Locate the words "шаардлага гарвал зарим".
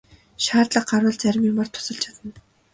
0.45-1.43